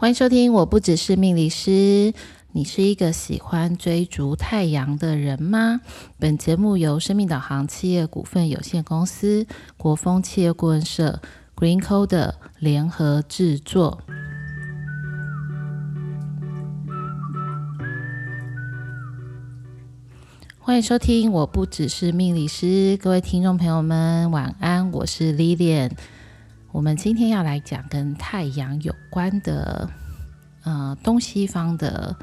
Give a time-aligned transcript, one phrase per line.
[0.00, 2.14] 欢迎收听，我不只是命理师。
[2.52, 5.80] 你是一个喜欢追逐太阳的人吗？
[6.20, 9.44] 本节目由生命导航企业股份有限公司、
[9.76, 11.20] 国风企业顾问社、
[11.56, 14.00] GreenCoder 联合制作。
[20.60, 22.96] 欢迎收听，我不只是命理师。
[23.02, 25.90] 各位听众朋友们，晚安，我是 Lilian。
[26.78, 29.90] 我们今天要来讲跟太阳有关的，
[30.62, 32.14] 呃，东西方的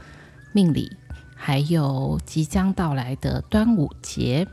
[0.53, 0.95] 命理，
[1.35, 4.47] 还有即将到来的端午节。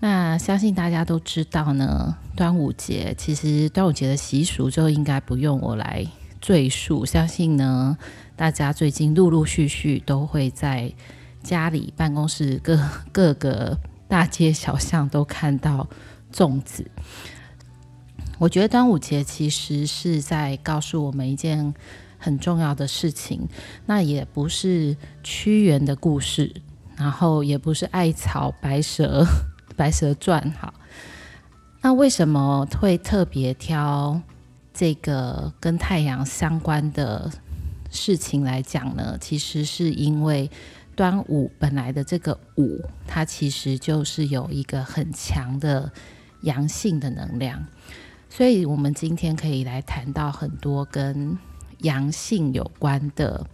[0.00, 6.06] 那相信大家都知道呢，端午节其实端午节的习俗就应该不用我来
[6.40, 7.04] 赘述。
[7.04, 7.98] 相信呢，
[8.34, 10.90] 大家最近陆陆续续都会在
[11.42, 12.80] 家里、办公室各
[13.12, 13.76] 各个
[14.08, 15.86] 大街小巷都看到
[16.32, 16.90] 粽子。
[18.38, 21.74] 我觉得端午节其实是在告诉我们一件
[22.18, 23.48] 很重要的事情，
[23.86, 26.54] 那也不是屈原的故事，
[26.96, 29.26] 然后也不是艾草白蛇
[29.76, 30.52] 白蛇传。
[30.52, 30.72] 好，
[31.80, 34.20] 那为什么会特别挑
[34.72, 37.28] 这个跟太阳相关的
[37.90, 39.18] 事情来讲呢？
[39.20, 40.48] 其实是因为
[40.94, 45.90] 端午本来的这个午，它其实就是有一个很强的
[46.42, 47.66] 阳性的能量。
[48.30, 51.36] 所以，我们今天可以来谈到很多跟
[51.78, 53.44] 阳性有关的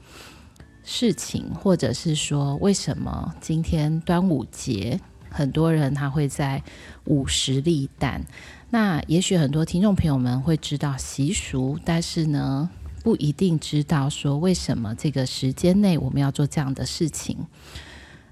[0.82, 6.62] 事情，或者是说，为什么今天端午节很多人他会在
[7.04, 8.22] 午时立蛋？
[8.68, 12.68] 那也许很多听众朋友们会知道习俗，但是呢，
[13.02, 17.38] 不一定知道说为什么这个时间内我们要做这样的事情。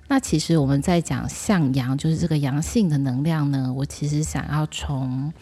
[0.09, 5.33] 那其实我们在讲向阳，就是这个阳性的能量呢，我其实想要从。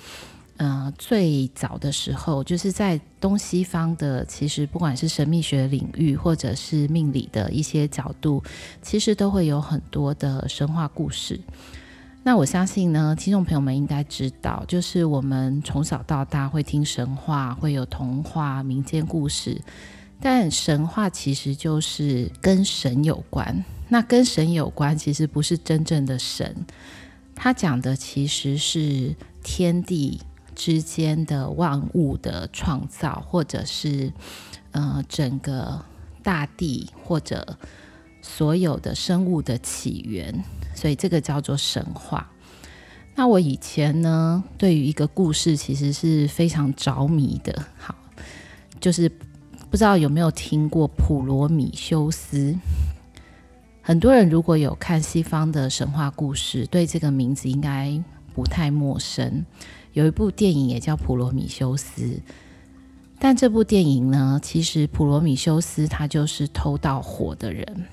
[0.60, 8.42] 呃，最早的时候，就是在东西方的，其实不管是神秘学领域，或者是命理的一些角度，
[8.82, 11.40] 其实都会有很多的神话故事。
[12.22, 19.58] 那我相信呢，听众朋友们应该知道，就是我们从小到大会听神话，会有童话、民间故事，
[20.20, 23.64] 但神话其实就是跟神有关。
[23.88, 26.54] 那跟神有关，其实不是真正的神，
[27.34, 30.20] 他讲的其实是天地。
[30.60, 34.12] 之间的万物的创造，或者是
[34.72, 35.82] 呃整个
[36.22, 37.56] 大地，或者
[38.20, 40.44] 所有的生物的起源，
[40.74, 42.30] 所以这个叫做神话。
[43.14, 47.64] 那我以前呢，对于一个故事其实是非常着迷的。
[47.78, 47.94] 好，
[48.78, 49.10] 就是
[49.70, 52.54] 不知道有没有听过普罗米修斯？
[53.80, 57.98] 很多人如果有看西方的神话故事，对这个名字应该
[58.34, 59.46] 不太陌生。
[59.92, 62.02] 有一部电影也叫《普罗米修斯》，
[63.18, 67.84] 但这部电影呢，其实普罗米修斯他就是偷盗火的人。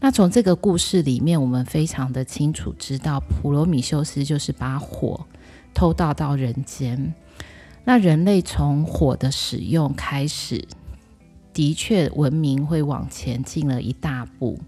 [0.00, 5.26] 那从这个故事里面，我们非常的清楚知道，普罗米修斯就是把火
[5.74, 7.12] 偷盗到人间。
[7.84, 10.66] 那人类从火的使用开始，
[11.52, 14.58] 的确文明会往前进了一大步。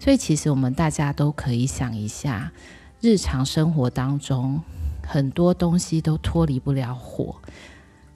[0.00, 2.52] 所以，其实我们大家都可以想一下，
[3.00, 4.60] 日常生活当中。
[5.06, 7.36] 很多东西都脱离不了火，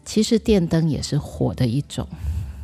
[0.04, 2.06] 其实电灯也是火的一种。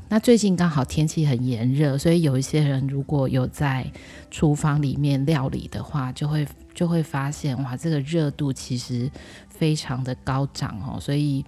[0.09, 3.91] 那最近刚好天气很炎热，所以有一些人如果有在
[4.31, 9.11] 厨房里面料理的话，就会就会发现哇，这个热度其实
[9.49, 11.01] 非常的高涨哦。
[11.01, 11.43] 所以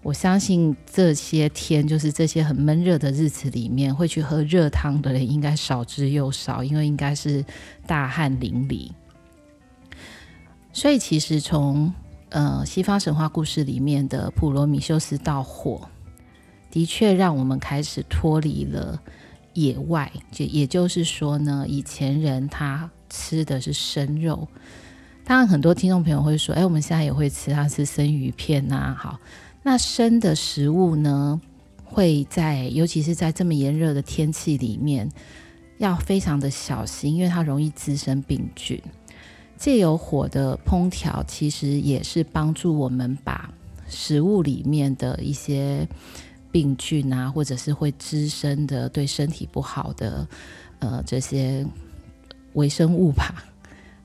[0.00, 7.44] 我相信这些天，就是这些很闷热的日子里面，会去喝热汤的人应该少之又少，因为应该是
[7.84, 8.92] 大汗淋漓。
[10.72, 11.92] 所以，其实从
[12.30, 15.88] 呃西方神话故事里面的普罗米修斯盗火，
[16.70, 19.00] 的确让我们开始脱离了
[19.52, 20.10] 野外。
[20.30, 24.48] 就也就是说呢，以前人他吃的是生肉。
[25.24, 29.20] 当然，很多听众朋友会说：“哎，我们现在也会吃，它是生鱼片呐。”好，
[29.62, 31.40] 那生的食物呢，
[31.84, 35.08] 会在尤其是在这么炎热的天气里面，
[35.78, 38.82] 要非常的小心，因为它容易滋生病菌。
[39.62, 43.48] 借由火的烹调，其实也是帮助我们把
[43.88, 45.86] 食物里面的一些
[46.50, 50.26] 病菌啊，或者是会滋生的、对身体不好的
[50.80, 51.64] 呃这些
[52.54, 53.44] 微生物吧，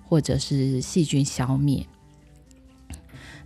[0.08, 1.84] 或者是细菌消灭。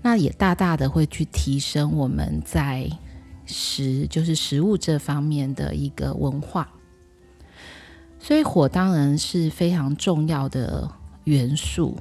[0.02, 2.90] 那也大大的会去提升我们在
[3.46, 6.70] 食，就是食物这方面的一个文化。
[8.20, 10.92] 所以火当然是非常重要的。
[11.26, 11.98] 元素，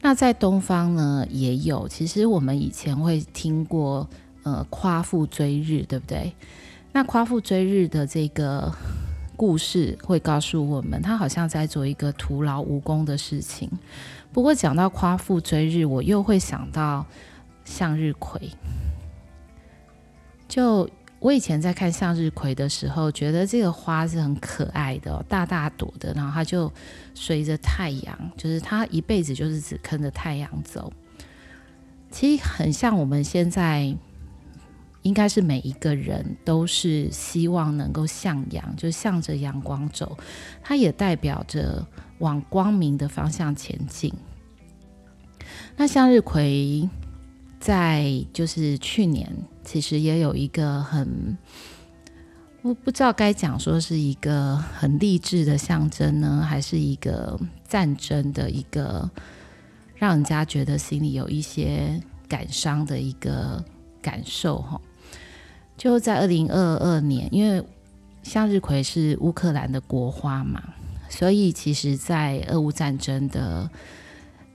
[0.00, 1.88] 那在东方呢也有。
[1.88, 4.08] 其实我们以前会听过，
[4.42, 6.32] 呃，夸父追日，对不对？
[6.92, 8.72] 那夸父追日的这个
[9.36, 13.68] 故事会告诉我们，他好像在做一个徒劳无功的事情。
[14.32, 17.04] 不过讲到夸父追日，我又会想到
[17.64, 18.50] 向日葵。
[20.46, 20.88] 就
[21.24, 26.70] 我以前在看向日葵的时候，觉得这个花是很可爱的，大大朵的，然后它就
[27.14, 30.92] 随着太阳，就是它一辈子就是只跟着太阳走。
[32.10, 33.96] 其实很像我们现在，
[35.00, 40.18] 应该是每一个人都是希望能够向阳，就向着阳光走，
[40.62, 41.86] 它也代表着
[42.18, 44.12] 往光明的方向前进。
[45.74, 46.86] 那向日葵
[47.58, 49.34] 在就是去年。
[49.64, 51.36] 其实也有一个很，
[52.62, 59.10] 我不知道该讲说是一个很励志的象征呢，还是一个战争的一个
[59.96, 63.64] 让人家觉得心里有一些感伤的一个
[64.02, 64.80] 感受哈。
[65.76, 67.64] 就在二零二二年，因为
[68.22, 70.62] 向日葵是乌克兰的国花嘛，
[71.08, 73.68] 所以其实，在俄乌战争的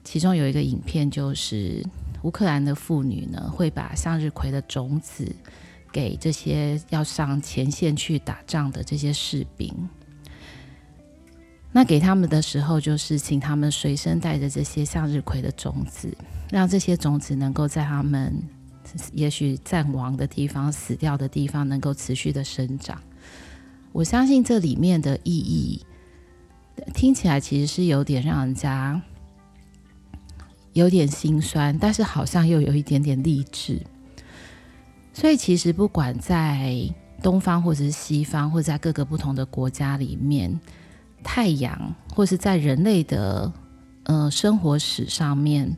[0.03, 1.83] 其中有一个影片就是。
[2.23, 5.33] 乌克兰的妇女呢，会把向日葵的种子
[5.91, 9.73] 给这些要上前线去打仗的这些士兵。
[11.71, 16.11] 那给他们的时候，就是请他们随身带着这些向日葵的种子，
[16.49, 18.35] 让这些种子能够在他们
[19.13, 22.99] 也许战亡的地方、死掉的地方，能够持续的生长。
[23.91, 25.85] 我相信这里面的意义，
[26.93, 28.99] 听起来其实是有点让人家。
[30.79, 33.79] 有点心酸，但是好像又有一点点励志。
[35.13, 36.89] 所以其实不管在
[37.21, 40.57] 东方或者是西方，或者在各个不同的国家里面，
[41.21, 43.51] 太阳或是在人类的
[44.03, 45.75] 呃生活史上面，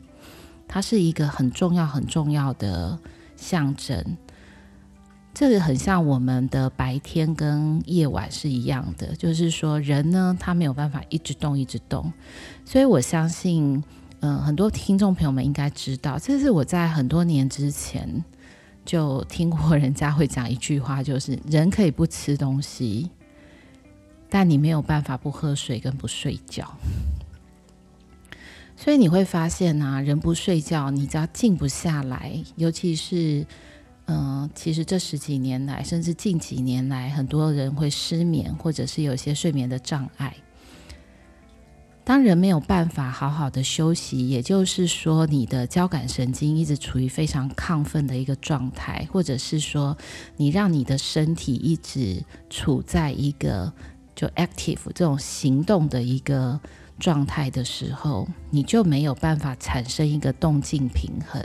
[0.68, 2.96] 它是一个很重要很重要的
[3.34, 4.16] 象征。
[5.34, 12.12] 这个很像我们的白天跟夜晚是一样的，就是说人呢，他没有办法一直动一直动，
[12.64, 13.82] 所以我相信。
[14.24, 18.24] 嗯，很多听众朋友们应该知道，这是我在很多年之前
[18.84, 23.10] 就听过人家会讲一句话，就是 人可以不吃东西，
[24.30, 26.72] 但你没有办法不喝水跟不睡觉。
[28.76, 33.44] 所以你会发现啊，人不睡觉，你只要静不下来，尤其是
[34.06, 40.32] 嗯，其实这十几年来，甚至近几年来，很多人会失眠，或者是有些睡眠的障碍。
[42.04, 49.96] 当人没有办法好好的休息，也就是说，你的交感神经一直处于非常亢奋的一个状态，或者是说，
[50.36, 53.72] 你让你的身体一直处在一个
[54.16, 56.58] 就 active 这种行动的一个
[56.98, 61.40] 状态的时候，你就没有办法产生一个动静平衡。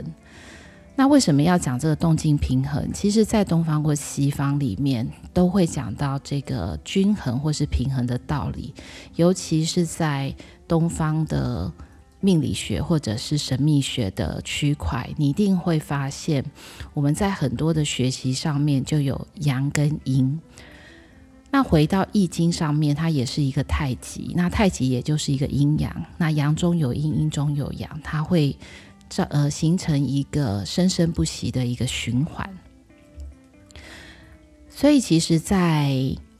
[0.98, 2.92] 那为什么要讲这个动静平衡？
[2.92, 8.74] 其实，在东方或西方里面都会讲到这个均衡或是平衡的道理，
[9.14, 10.34] 尤其是在
[10.66, 11.72] 东方的
[12.18, 16.44] 命理学或者是神秘学的区块，你一定会发现，
[16.94, 20.40] 我们在很多的学习上面就有阳跟阴。
[21.52, 28.56] 那回到易经上面，它也是一个太极，那太极也就是一个阴阳，那阳中有阴，阴中有阳，它会。
[29.08, 32.48] 这呃，形成一个生生不息的一个循环。
[34.68, 35.92] 所以，其实在，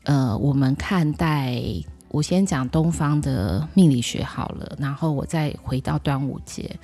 [0.04, 1.60] 呃，我们看待，
[2.08, 6.78] 我先讲东方的命理学好了，然后我再回到端午节，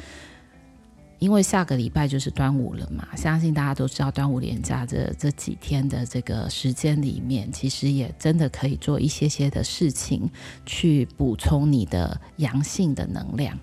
[1.20, 3.06] 因为下个礼拜就是端午了嘛。
[3.14, 10.28] 相信大家都知道，端午连假这这几天的这个时间里面，其实也真的可以做一些些的事情，
[10.66, 13.56] 去补充你的阳性的能量。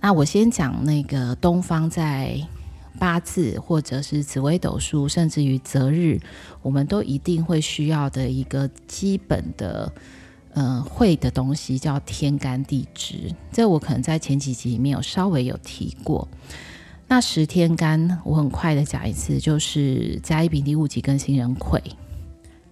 [0.00, 2.40] 那我先讲那个东方在
[2.98, 6.20] 八字或者是紫微斗数，甚至于择日，
[6.62, 9.92] 我们都一定会需要的一个基本的
[10.54, 13.34] 呃会的东西，叫天干地支。
[13.52, 16.26] 这我可能在前几集里面有稍微有提过。
[17.08, 21.82] 那十天干，我很快的讲一次，就是甲乙丙丁戊己庚辛壬癸。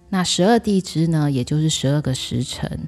[0.09, 2.87] 那十二地支呢，也就是十二个时辰。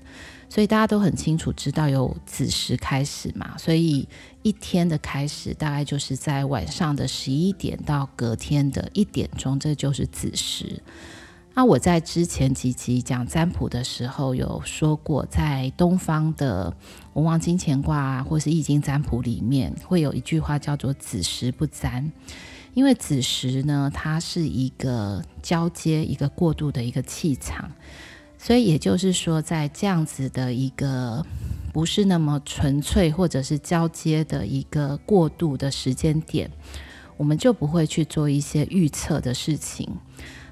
[0.49, 4.07] 所以大家都很清楚知道有子时开始嘛，所以
[4.43, 10.81] 一天的开始大概就是在晚上的十一点到隔天的一点钟，这就是子时。
[11.53, 16.71] 那我在之前几集讲占卜的时候有说过，在东方的
[17.13, 22.11] 文王金钱卦，或是易经占卜里面，会有一句话叫做“子时不占”，
[22.75, 27.71] 因为子时呢，它是一个交接、一个过渡的一个气场。
[28.37, 31.25] 所以也就是说，在这样子的一个
[31.73, 36.49] 不是那么纯粹或者是交接的一个过渡的时间点，
[37.17, 39.89] 我们就不会去做一些预测的事情。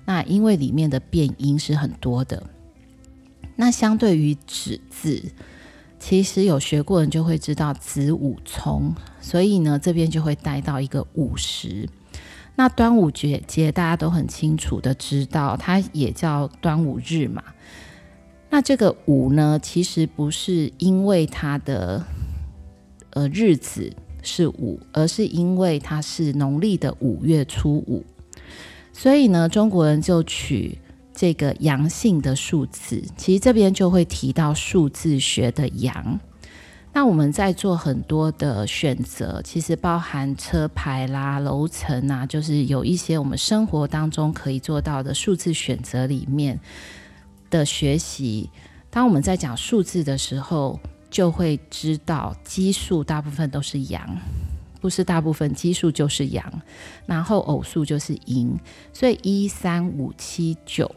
[0.05, 2.43] 那因为里面的变音是很多的。
[3.55, 5.31] 那相对于子字，
[5.97, 11.87] 其实有学过人就会知道子午从，所以呢，这边就会带到一个午时。
[12.57, 17.41] 那端午节节大家都很清楚的知道，它也叫端午日嘛。
[18.55, 22.01] 那这个五呢，其实不是因为它的
[23.09, 23.91] 呃日子
[24.23, 28.01] 是五，而是因为它是农历的五月初五，
[28.93, 30.77] 所以呢，中国人就取
[31.13, 33.03] 这个阳性的数字。
[33.17, 36.17] 其实这边就会提到数字学的阳。
[36.93, 46.57] 那我们在做很多的选择，其实包含车牌啦、楼层啊，就是有一些我们生活当中可以做到的数字选择里面
[47.49, 48.49] 的学习。
[48.89, 54.17] 当我们在讲数字的时候，就会知道奇数大部分都是阳，
[54.79, 56.61] 不是大部分奇数就是阳，
[57.05, 58.57] 然后偶数就是阴，
[58.93, 60.93] 所以一三五七九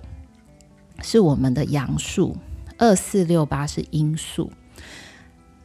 [1.03, 2.37] 是我们的阳数，
[2.77, 4.51] 二四六八是阴数。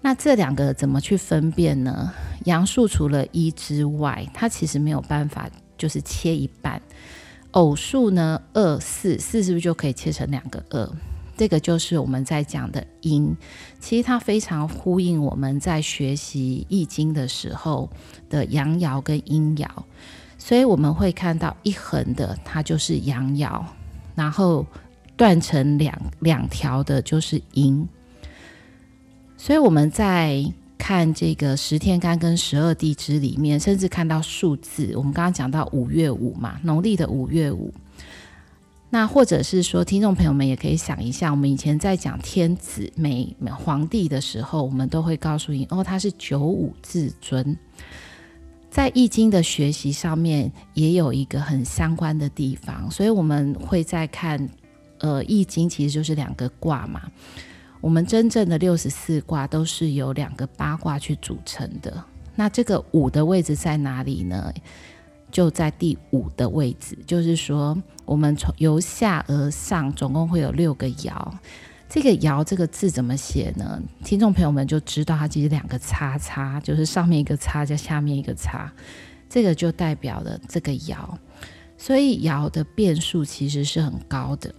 [0.02, 2.12] 那这两个怎么去分辨呢？
[2.46, 6.82] 阳数除了一之外，它其实没有办法就是切一半。
[7.53, 10.88] 偶数呢，二四四是不是就可以切成两个二？
[11.36, 13.36] 这个就是我们在讲的阴。
[13.79, 17.89] 其实它非常呼应我们在学习易经的时候
[18.29, 19.67] 的阳爻跟阴爻。
[20.38, 23.63] 所以我们会看到一横的，它就是阳爻，
[24.13, 24.65] 然后
[25.15, 27.88] 断成两两条的，就是阴。
[29.38, 30.43] 所以我们在
[30.84, 37.74] 看这个十天干跟十二地支里面，甚至看到数字，我们刚刚讲到五月五嘛，农历的五月五。
[38.90, 47.58] 那或者是说，听众朋友们也可以想一下，我们以前在讲天子、每皇帝的时候，我们都会告诉你，哦，他是九五至尊。
[48.70, 54.50] 在易经的学习上面，也有一个很相关的地方，所以我们会在看，
[54.98, 57.04] 呃，易经其实就是两个卦嘛。
[57.84, 62.02] 我们真正的六十四卦都是由两个八卦去组成的。
[62.34, 64.54] 那这个五的位置在哪里呢？
[65.30, 66.98] 就在第五的位置。
[67.06, 71.13] 就是说，我们从由下而上，总共会有六个爻。
[71.90, 73.82] 这个爻这个字怎么写呢？
[74.02, 78.72] 听众朋友们就知道，它其实两个叉叉，就是上面一个叉加下面一个叉，
[79.30, 80.96] 这个就代表了这个爻。
[81.78, 84.56] 所以爻的变数其实是很高的。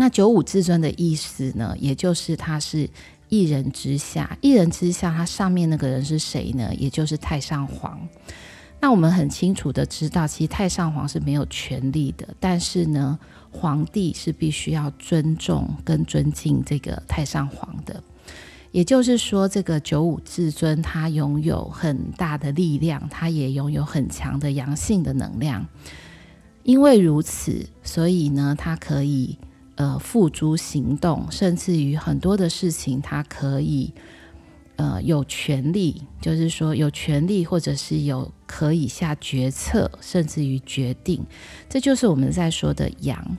[0.00, 2.88] 那九五至尊的意思呢，也就是他是
[3.28, 6.72] 一人之下，一人之下，他上面那个人是谁呢？
[6.76, 7.98] 也就是太上皇。
[8.78, 13.18] 那我们很清楚的知道，其实太上皇是没有权力的，但是呢，
[13.50, 18.00] 皇帝是必须要尊重跟尊敬这个太上皇的。
[18.70, 25.66] 也就是说，这个九五至尊他拥有很大的力量，他也拥有很强的阳性的能量。
[26.62, 29.36] 因为如此，所以呢，他可以。
[29.78, 33.92] 呃，付诸行动，甚至于很多的事情，他可以
[34.74, 41.24] 呃有权利，就是说有权利，或者是有可以下决策，甚至于决定，
[41.68, 43.38] 这就是我们在说的阳。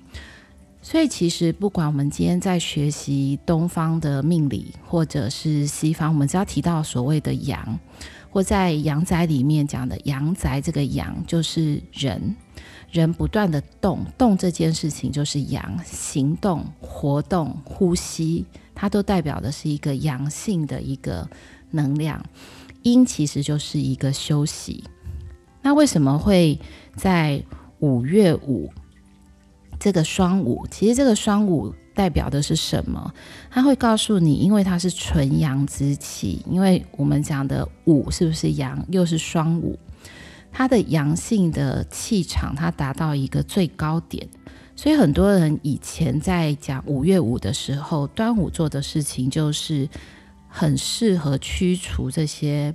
[0.81, 7.77] 所以，其实不管我们今天在学习东方的命理，或者是西方，我们只要提到所谓的阳，
[8.29, 12.33] 或在阳宅里面讲的阳宅，这个阳就是人。
[12.91, 21.29] 人不断的动，动这件事情就是阳，行动、活动、呼吸，它都代表的是一个阳性的一个
[21.71, 22.23] 能量。
[22.83, 24.83] 阴其实就是一个休息。
[25.61, 26.57] 那为什么会
[26.95, 27.43] 在
[27.79, 28.71] 五月五
[29.79, 30.65] 这个双五？
[30.71, 33.13] 其实这个双五代表的是什么？
[33.51, 39.77] 它会告诉你，因为它是纯阳之气，因为我们讲的五是不是阳，又是双五。
[40.51, 44.27] 它的阳性的气场，它达到一个最高点，
[44.75, 49.87] 所以很多人以前在讲五月五的时候，端午做的事情就是
[50.47, 52.73] 很适合驱除这些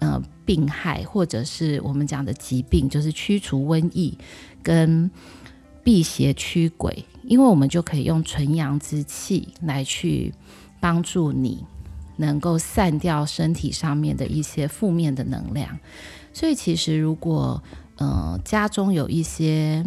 [0.00, 4.16] 呃病害，或者是我们讲的疾病，就是驱除瘟疫
[4.62, 5.10] 跟
[5.82, 10.34] 辟邪驱鬼，因为我们就可以用纯阳之气来去
[10.78, 11.64] 帮助你，
[12.16, 15.78] 能够散掉身体上面的一些负面的能量。
[16.38, 17.60] 所以，其实如果
[17.96, 19.84] 呃家中有一些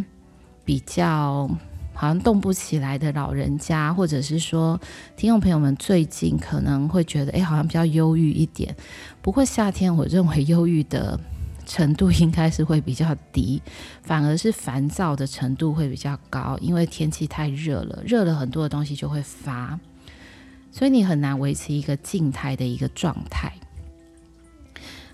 [0.65, 1.49] 比较
[1.93, 4.77] 好像动不起来的老人家，或者是说
[5.15, 8.75] 听众朋友们最近可能会觉得，哎，好像比较忧郁一点。
[9.21, 11.17] 不过夏天，我认为忧郁的
[11.65, 13.61] 程度应该是会比较低，
[14.03, 19.79] 反而是烦躁的程度会比较高，因为天气太热了，热了很多的东西就会发，
[20.69, 23.53] 所以你很难维持一个静态的一个状态。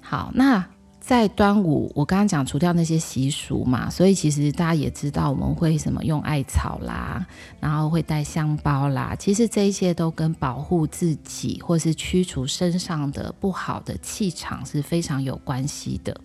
[0.02, 0.66] 好，那。
[1.08, 7.26] 在端午，我刚刚讲除掉那些习俗嘛，所以其实大家也知道我们会什么用艾草啦，
[7.62, 16.20] 然后会带香包啦，其实这一些都跟保护自己或是驱除身上的不好的气场是非常有关系的。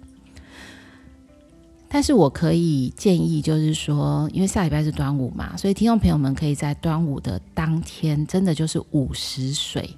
[1.89, 9.89] 但是我可以建议，就是说，因为下礼拜是端午嘛，所以听众朋友们可以在端午的当天，真的就是午时水。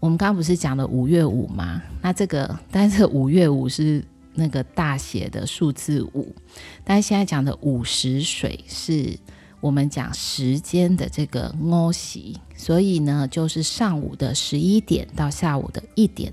[0.00, 1.82] 我们刚刚不是讲了五月五吗？
[2.00, 4.02] 那这个，但是五月五是
[4.34, 6.34] 那个大写的数字五，
[6.82, 9.18] 但是现在讲的午时水是
[9.60, 12.18] 我们讲时间的这个午时，
[12.56, 16.32] 所以呢，就是上午的十一点到下午的一点，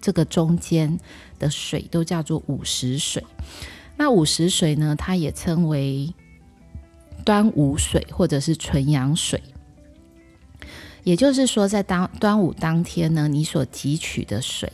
[0.00, 0.98] 这个中间
[1.38, 3.22] 的水都叫做午时水。
[3.98, 6.12] 那午时水呢，它也称为
[7.22, 9.42] 端午水或者是纯阳水。
[11.04, 14.72] 也就是说，在当端午当天呢，你所汲取的水，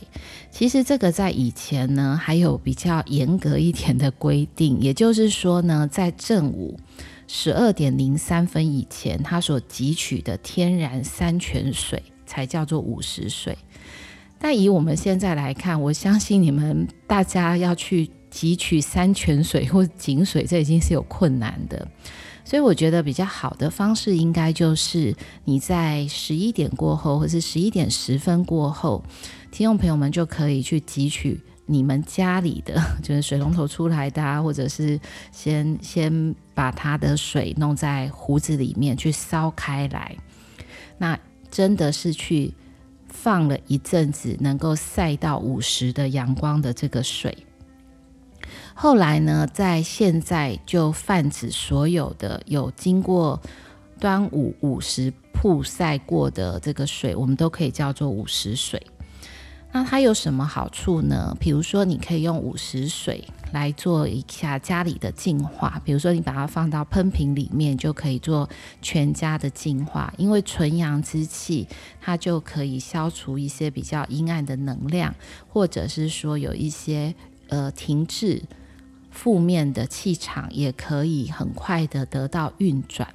[0.49, 4.79] 其实这个在以前呢还有比较严格一点的规定。
[4.79, 6.79] 也就是说呢，在正午
[7.27, 13.57] 十二点零三分以前，它所汲取的天然山泉水才叫做午时水。
[14.39, 21.87] 但以我们现在来看，我相信你们大家要去汲取山泉水或井水，这已经是有困难的。
[22.51, 25.15] 所以我觉得比较好的方式，应该就是
[25.45, 29.01] 你在十一点过后，或是十一点十分过后，
[29.51, 34.99] 听众朋友们就可以去汲取你们家里的， 就是水龙头出来的啊，或者是
[35.31, 40.13] 先先把它的水弄在壶子里面去烧开来，
[40.97, 41.17] 那
[41.49, 42.53] 真的是去
[43.07, 47.33] 放了一阵子，能够晒到午时的阳光的这个水。
[48.81, 53.39] 后来呢，在现在就泛指所有的有经过
[53.99, 58.81] 端午午时曝晒过的这个水，我们都可以叫做午时水。
[59.71, 61.37] 那它有什么好处呢？
[61.39, 65.79] 比如说，你可以用午时水来做一下家里的净化。
[65.85, 68.49] 比如说，你把它放到喷瓶里面，就可以做
[68.81, 70.11] 全家的净化。
[70.17, 71.67] 因为纯阳之气，
[72.01, 75.13] 它就可以消除一些比较阴暗的能量，
[75.47, 77.13] 或者是说有一些
[77.49, 78.41] 呃停滞。
[79.11, 83.07] 负面的气场也可以很快的得到运转。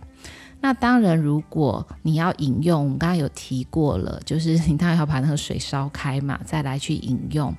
[0.61, 7.54] 那当然，如果你要饮用，我们刚刚有提过了，就是你当然要把那个水烧开嘛，再来去饮用。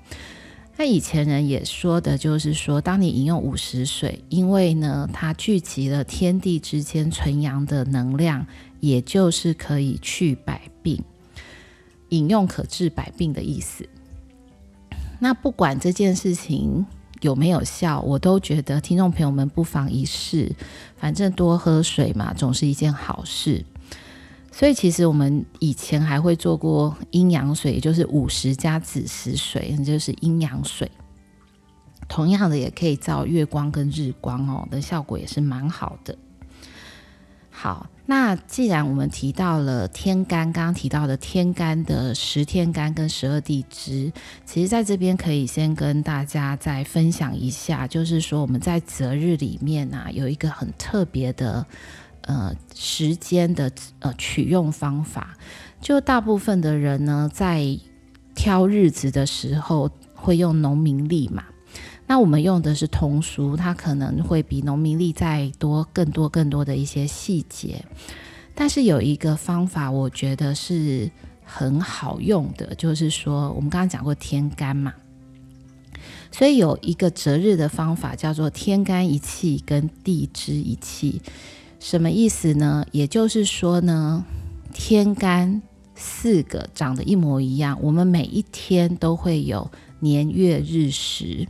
[0.76, 8.46] 那以前人也说的，就是说，当你饮用五十水，因为呢，它聚集了天地之间纯阳的能量，
[8.80, 11.02] 也就是可以去百病，
[12.10, 13.88] 饮用可治百病的意思。
[15.20, 16.86] 那不管这件事情。
[17.22, 18.00] 有没有效？
[18.02, 20.56] 我都觉得听众朋友们不妨一试，
[20.98, 23.64] 反正多喝水嘛，总是一件好事。
[24.52, 30.90] 所以其实我们以前还会做过阴阳水，也就是午时加子时水，那就是阴阳水。
[32.08, 36.18] 同样的，也可以照月光跟日光哦，的效果也是蛮好的。
[37.50, 37.88] 好。
[38.10, 44.10] 那既然我们提到了天干，刚刚提到的天干的十天干跟十二地支，
[44.46, 51.66] 其实在这边可以先跟大家再分享一下，就是说我们在择日里面啊，有一个很特别的
[52.22, 55.36] 呃时间的呃取用方法，
[55.82, 57.78] 就大部分的人呢在
[58.34, 61.44] 挑日子的时候会用农民历嘛。
[62.10, 67.84] 那我们用的是通书，它可能会比农民历再多更多更多的一些细节，
[68.56, 71.12] 但是有一个方法，我觉得是
[71.44, 74.94] 很好用的，就是说我们刚刚讲过天干嘛，
[76.32, 81.22] 所以有一个择日的方法叫做天干一气跟地支一气，
[81.78, 82.86] 什么意思呢？
[82.94, 84.26] 也就是说呢，
[84.74, 85.62] 天干
[85.94, 91.46] 四个长得一模一样，我们每一天都会有年月日时。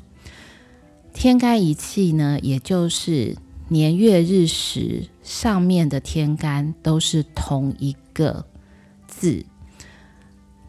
[1.20, 3.36] 天干一气呢，也就是
[3.70, 8.46] 年月日时上面的天干都是同一个
[9.08, 9.44] 字。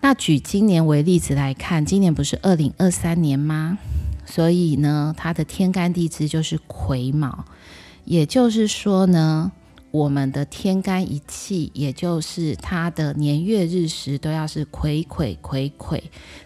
[0.00, 3.76] 那举今年为例子来看，今年不是二零二三年吗？
[4.24, 7.44] 所以呢，它的天干地支就是癸卯。
[8.06, 9.52] 也就是说呢，
[9.90, 16.04] 我们的天干一气，也就是它的年月日时都要是癸癸癸癸，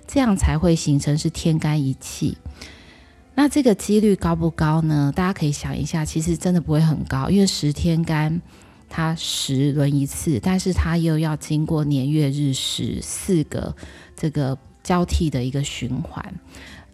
[0.08, 2.36] 这样才会形成是天干一气。
[3.34, 5.12] 那这个几率高不高呢？
[5.14, 8.40] 大家可以想一下，其实真的不会很高，因为十天干
[8.88, 13.74] 它十轮一次，但是它又要经过年月日时四个
[14.14, 16.34] 这个交替的一个循环。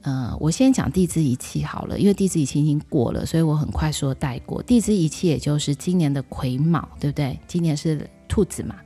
[0.02, 4.62] 呃，我先讲地支一气好了，因为地支一气已经过了，所以我很快说带过。
[4.62, 7.38] 地支一气也就是今年的癸卯，对不对？
[7.48, 8.76] 今年是兔子嘛。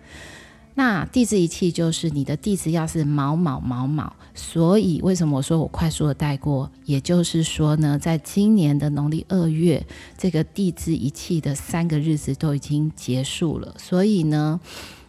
[0.75, 6.71] 那地支一气就是你的地支要是某某某某，所以为什么我说我快速的带过？
[6.87, 9.85] 也就是说呢，在今年的农历二月，
[10.17, 14.59] 这个地支一气的三个日子都已经结束了，所以呢，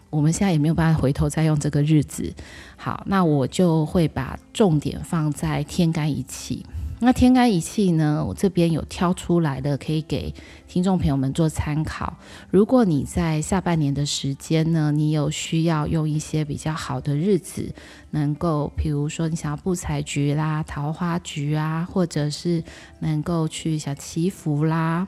[0.09, 2.33] 我们现在也没有办法回头再用这个日子。
[2.75, 6.65] 好，那我就会把重点放在天干一气。
[7.03, 10.33] 那天干仪气呢，我这边有挑出来的，可以给
[10.69, 12.15] 听众朋友们做参考。
[12.49, 17.75] 如果你在下半年的时间呢，你有需要用一些比较好的日子，
[18.11, 22.63] 能够，比如说你想要布财局啦、桃花局啊，或者是
[22.99, 25.05] 能够去想祈福啦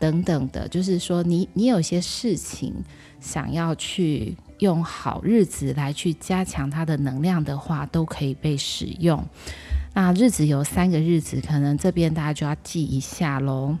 [0.00, 2.74] 等等的，就是说你你有些事情
[3.20, 9.24] 想要去用好日子来去加强它的能量的话，都可以被使用。
[9.94, 13.76] 那日子有三个日子，可能这边大家就要记一下喽。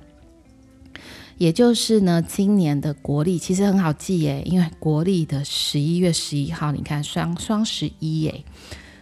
[1.36, 8.44] 也就是呢，今年的国历其实很好记耶，因为国历的十一月十一号，你看双双十一耶，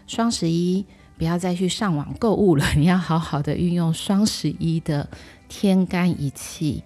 [0.06, 0.84] 双十一
[1.16, 5.08] 不要再去上网购物了， 你要好好的运用双十一的
[5.48, 6.82] 天干一气，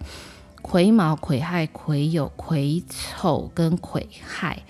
[0.61, 4.63] 癸卯、癸亥、癸酉、癸丑跟癸亥，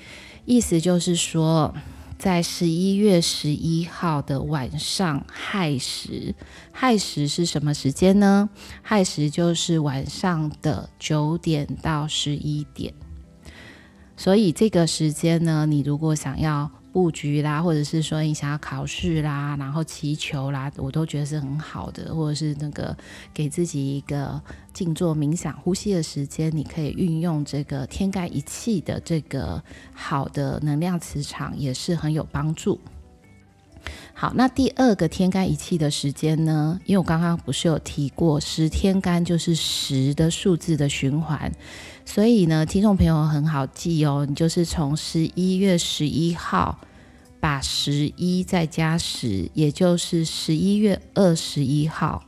[0.46, 1.76] 意思就是说。
[2.22, 6.36] 在十一月十一号的晚上亥时，
[6.72, 8.48] 亥时是什么时间呢？
[8.84, 12.94] 亥时就是晚上的九点到十一点。
[14.16, 22.96] 所以这个时间呢，你如果想要布局啦，或者是说你想要考试啦，然后祈求啦，我都觉得是很好的，或者是那个
[23.34, 24.42] 给自己一个
[24.74, 32.80] 静坐冥想、呼吸的时间，你可以运用这个天干一气的这个好的能量磁场，也是很有帮助。
[34.14, 36.80] 好，那第二个天干一气的时间呢？
[36.86, 41.52] 因为我刚刚不是有提过，十天干就是十的数字的循环，
[42.06, 46.80] 所以呢，听众朋友很好记哦，你就是从十一月十一号
[47.40, 52.24] 把十一再加十，也就是十一月二十一号。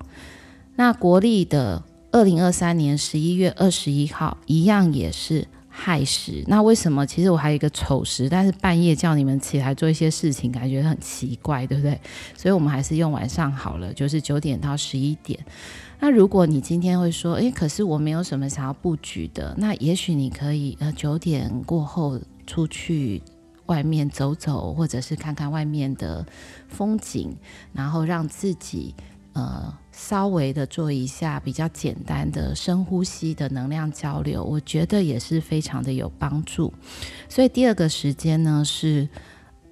[0.75, 5.47] 那国历的二零二三年十一月二十一号一样也是。
[5.75, 7.03] 亥时，那为什么？
[7.05, 11.99] 其实我还有一个丑时，但是半夜叫你们起来做一些事情，感觉很奇怪，对不对？
[12.37, 15.37] 所以我们还是用晚上好了，就是九点到十一点。
[15.99, 23.23] 那如果你今天会说，诶，可是我没有什么想要布局的，那也许你可以呃九点过后出去
[23.65, 26.23] 外面走走，或者是看看外面的
[26.67, 27.35] 风景，
[27.73, 28.93] 然后让自己。
[29.33, 36.71] 呃，稍微的做一下比较简单的深呼吸的能量交流，我觉得也是非常的有帮助。
[37.27, 39.09] 所以第二个时间呢是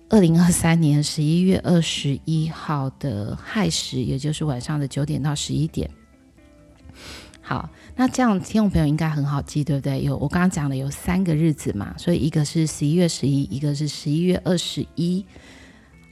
[0.10, 5.90] 二零二三年十一月二十一号的亥时，也就是晚上的九点到十一点。
[7.40, 10.04] 好，那这样听众朋友应该很好记，对不对？
[10.04, 15.24] 有我刚刚讲的有三个日子嘛，所以一个是十一月十一，一个是十一月二十一。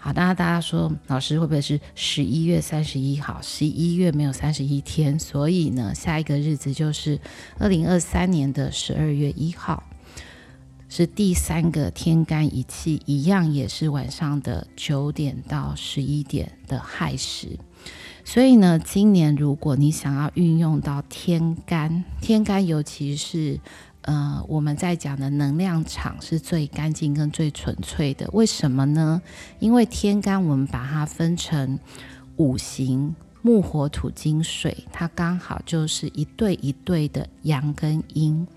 [0.02, 3.38] 好，那大家说，老师会不会是十一月三十一号？
[3.42, 7.20] 十一月没有三十一天，所以呢，下一个日子就是
[7.58, 9.84] 二零二三年的十二月一号，
[10.88, 17.60] 是第三个天干一气，一样也是晚上的九点到十一点的亥时。
[18.24, 23.60] 所以呢，今年如果你想要运用到天干，天干尤其是。
[24.10, 29.22] 呃，我们在讲的能量场是最干净跟最纯粹的，为什么呢？
[29.60, 31.78] 因为天干我们把它分成
[32.38, 38.48] 五行木火土金水，它刚好就是一对一对的阳跟阴，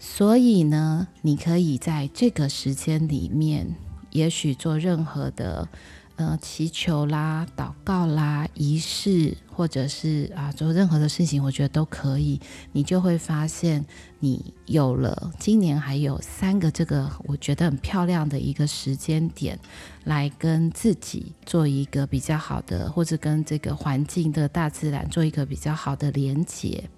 [0.00, 3.76] 所以呢，你可以在这个时间里面，
[4.10, 5.68] 也许做任何的。
[6.16, 12.38] 呃，祈求啦、祷告啦、仪式，或者是啊，做任何的事情，我觉得都可以。
[12.72, 13.84] 你就会发现，
[14.20, 19.58] 你有了今年还有三个这个我觉得很漂亮的一个时间点，
[20.04, 26.88] 来跟自己做一个比较好的，或者跟这个环境的大自然做一个比较好的连接。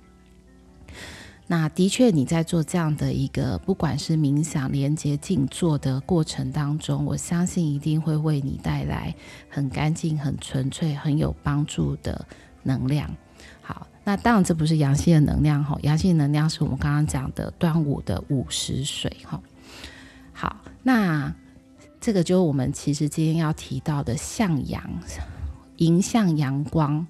[1.47, 9.15] 那的确，你在做这样的一个，不管是冥想、连接、静坐的过程当中，我相信一定会为你带来
[9.51, 12.27] 很干净、很纯粹、很有帮助的
[12.63, 13.15] 能量。
[13.61, 19.39] 好，那当然这不是阳性的能量哈，阳性能量是我们刚刚讲的端午的午时水哈。
[20.33, 21.31] 好，那
[22.01, 24.83] 这个就是我们其实今天要提到的向阳，
[25.77, 27.07] 迎向阳光。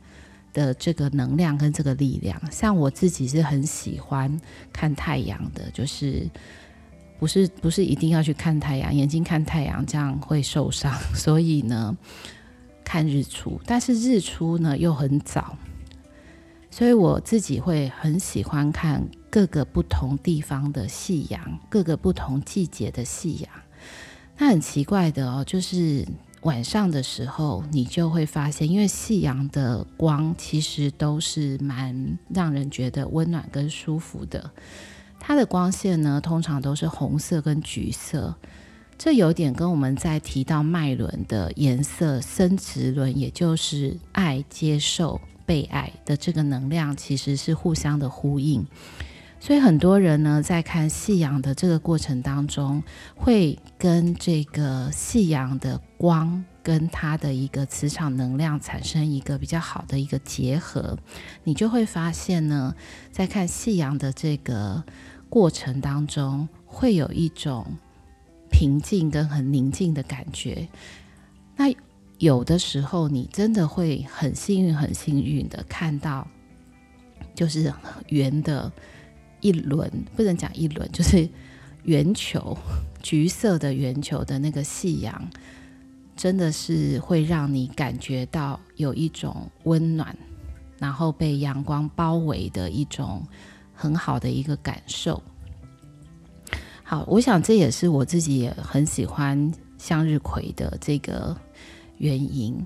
[0.54, 4.40] 的这个能量跟这个力量，像我自己是很喜欢
[4.72, 6.26] 看太阳的，就是
[7.18, 11.94] 不是不是一定要去看太阳，眼睛看太阳这样会受伤， 所以呢，
[12.82, 15.58] 看日出，但是日出呢又很早，
[16.70, 23.50] 所以我自己会很喜欢看各个不同地方的夕阳，各个不同季节的夕阳。
[24.36, 26.04] 那很奇怪的哦，就是
[26.44, 34.50] 晚上的时候，你就会发现，因为夕阳的光其实都是蛮让人觉得温暖跟舒服的。
[35.18, 38.34] 它的光线呢，通常都是红色跟橘色，
[38.98, 48.66] 这有点跟我们在提到脉轮的颜色生殖轮，也就是爱、接受、被爱的这个能量，其实是互相的呼应。
[49.44, 52.82] 所以很多人呢，在看夕阳的这个过程当中，
[53.14, 60.98] 会跟这个夕阳的光跟它的一个磁场能量产生一个比较好的一个结合，
[61.42, 62.74] 你就会发现呢，
[63.12, 64.82] 在看夕阳的这个
[65.28, 67.66] 过程当中，会有一种
[68.50, 70.66] 平静跟很宁静的感觉。
[71.54, 71.66] 那
[72.16, 76.26] 有的时候，你真的会很幸运、很幸运的看到，
[77.34, 77.70] 就是
[78.08, 78.72] 圆的。
[79.44, 81.28] 一轮不能讲一轮，就是
[81.82, 82.56] 圆球，
[83.02, 85.30] 橘色的圆球的那个夕阳，
[86.16, 90.16] 真的是会让你感觉到有一种温暖，
[90.78, 93.22] 然后被阳光包围的一种
[93.74, 95.22] 很好的一个感受。
[96.82, 101.36] 好，我想这也是我自己也很喜欢向日葵的这个
[101.98, 102.56] 原因。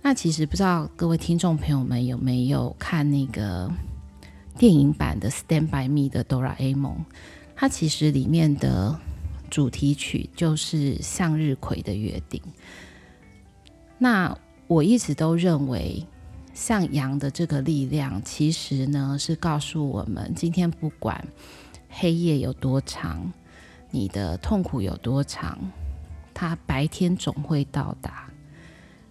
[0.00, 3.68] 那其实不知道各位听众朋友们有没有看那个？
[4.58, 7.04] 电影版的《Stand by Me》的哆啦 A 梦，
[7.54, 8.98] 它其实里面的
[9.48, 12.42] 主题曲就是向日葵的约定。
[13.98, 16.04] 那我一直都认为，
[16.54, 21.24] 向阳的这个力量，其实呢是告诉我们，今天不管
[21.88, 23.32] 黑夜有多长，
[23.92, 25.56] 你的痛苦有多长，
[26.34, 28.28] 它白天总会到达。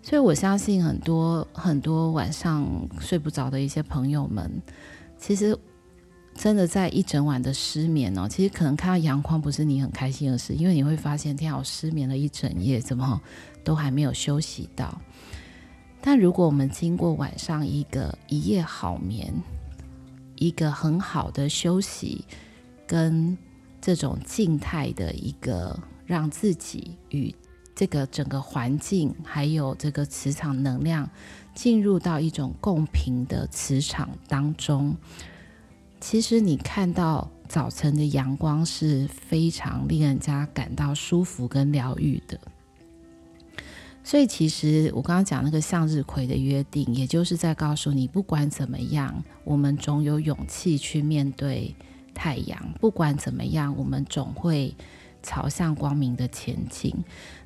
[0.01, 2.67] 所以我相信很多很多晚上
[2.99, 4.61] 睡不着的一些朋友们。
[5.17, 5.57] 其实，
[6.35, 13.19] 真的在一整晚的失眠哦，其实可能看到阳光不是你很开心的事，因为你会发现，天啊，失眠了一整夜，怎么
[13.63, 15.01] 都还没有休息到。
[15.99, 19.33] 但如果我们经过晚上一个一夜好眠，
[20.35, 22.23] 一个很好的休息，
[22.85, 23.35] 跟
[23.81, 27.33] 这种静态的一个让自己与
[27.75, 31.09] 这个整个环境还有这个磁场能量。
[31.57, 34.95] 进入到一种共频的磁场当中，
[35.99, 42.39] 其实你看到早晨的阳光是非常令人家感到舒服跟疗愈的。
[44.03, 51.75] 所以，其实我刚刚讲那个向日葵的约定，也就是在告诉你，不管怎么样，我们总有勇气去面对
[52.13, 54.75] 太阳；不管怎么样，我们总会
[55.27, 56.95] 朝向光明的前进。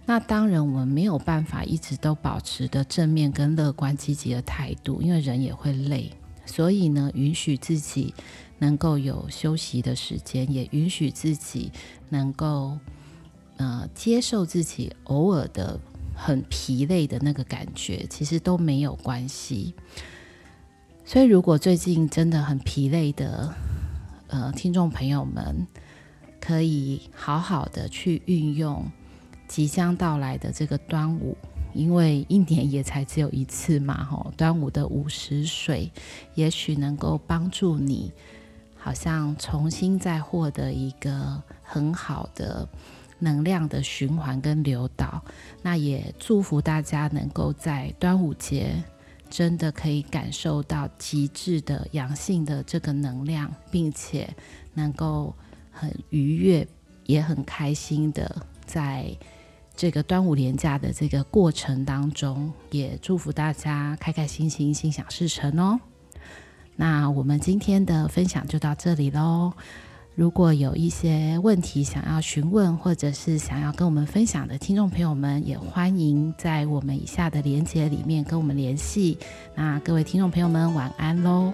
[0.06, 6.12] 那当然，我们没有办法一直都保持的正面跟乐观积极的态度，因为人也会累。
[6.46, 8.14] 所以呢，允许自己
[8.60, 11.72] 能够有休息的时间，也允许自己
[12.10, 12.78] 能够
[13.58, 15.80] 呃接受自己偶尔的
[16.14, 19.74] 很疲累的那个感觉，其实都没有关系。
[21.06, 23.54] 所以，如果最近真的很疲累的
[24.28, 25.68] 呃听众朋友们，
[26.42, 28.84] 可以好好的去运用。
[29.48, 31.38] 即将到来的这个端午，
[31.74, 34.34] 因为一年也才只有一次嘛，吼！
[34.38, 35.92] 端午的午时水，
[36.36, 38.14] 也许能够帮助你，
[38.78, 42.66] 好像重新再获得一个很好的
[43.20, 45.22] 能量的循环跟流导。
[45.62, 48.82] 那也祝福大家能够在端午节
[49.30, 54.34] 真的可以感受到极致的阳性的这个能量，并且
[54.74, 55.36] 能够
[55.72, 56.68] 很愉悦，
[57.06, 59.16] 也很开心的在。
[59.74, 65.80] 这个端午连假的这个过程当中，也祝福大家开开心心、心想事成哦。
[66.76, 69.52] 那我们今天的分享就到这里喽。
[70.14, 79.18] 如果有一些问题想要询问，或者是想要跟我们分享的听众朋友们，也欢迎在我们以下的连接里面跟我们联系。
[79.56, 81.54] 那各位听众朋友们，晚安喽。